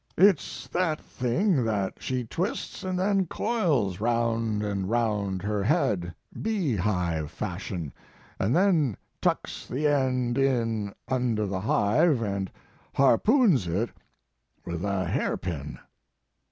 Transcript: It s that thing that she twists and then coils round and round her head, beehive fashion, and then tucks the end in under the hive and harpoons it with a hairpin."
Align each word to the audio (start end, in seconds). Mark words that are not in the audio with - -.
It 0.17 0.39
s 0.39 0.67
that 0.73 0.99
thing 0.99 1.63
that 1.63 2.01
she 2.01 2.23
twists 2.23 2.83
and 2.83 2.97
then 2.97 3.27
coils 3.27 3.99
round 3.99 4.63
and 4.63 4.89
round 4.89 5.43
her 5.43 5.61
head, 5.61 6.15
beehive 6.41 7.29
fashion, 7.29 7.93
and 8.39 8.55
then 8.55 8.97
tucks 9.21 9.67
the 9.67 9.85
end 9.85 10.39
in 10.39 10.95
under 11.07 11.45
the 11.45 11.61
hive 11.61 12.23
and 12.23 12.51
harpoons 12.95 13.67
it 13.67 13.91
with 14.65 14.83
a 14.83 15.05
hairpin." 15.05 15.77